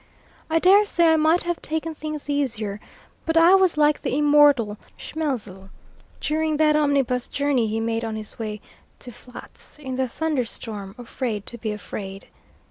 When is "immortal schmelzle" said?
4.17-5.69